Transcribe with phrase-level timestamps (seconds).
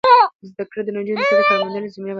[0.49, 2.09] زده کړه نجونو ته د کار موندلو زمینه برابروي.